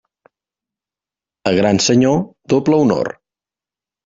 [1.51, 2.19] A gran senyor,
[2.55, 3.13] doble honor.